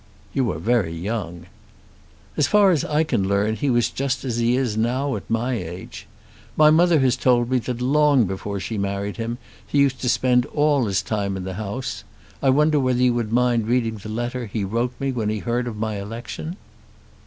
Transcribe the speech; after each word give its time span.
"You 0.33 0.51
are 0.51 0.57
very 0.57 0.93
young." 0.95 1.45
"As 2.35 2.47
far 2.47 2.71
as 2.71 2.83
I 2.83 3.03
can 3.03 3.27
learn 3.27 3.55
he 3.55 3.69
was 3.69 3.91
just 3.91 4.25
as 4.25 4.37
he 4.37 4.55
is 4.57 4.75
now 4.75 5.15
at 5.15 5.29
my 5.29 5.53
age. 5.53 6.07
My 6.57 6.71
mother 6.71 6.99
has 7.01 7.15
told 7.15 7.51
me 7.51 7.59
that 7.59 7.81
long 7.83 8.23
before 8.23 8.59
she 8.59 8.79
married 8.79 9.17
him 9.17 9.37
he 9.67 9.77
used 9.77 10.01
to 10.01 10.09
spend 10.09 10.47
all 10.47 10.87
his 10.87 11.03
time 11.03 11.37
in 11.37 11.43
the 11.43 11.53
House. 11.53 12.03
I 12.41 12.49
wonder 12.49 12.79
whether 12.79 12.97
you 13.03 13.13
would 13.13 13.31
mind 13.31 13.67
reading 13.67 13.97
the 13.97 14.09
letter 14.09 14.47
he 14.47 14.63
wrote 14.63 14.93
me 14.99 15.11
when 15.11 15.29
he 15.29 15.37
heard 15.37 15.67
of 15.67 15.77
my 15.77 16.01
election." 16.01 16.57